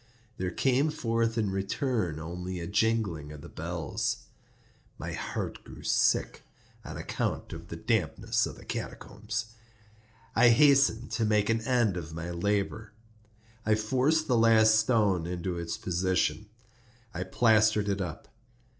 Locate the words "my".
4.97-5.11, 12.15-12.31